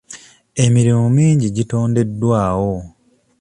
[0.63, 2.73] Emirimu mingi gitondeddwawo.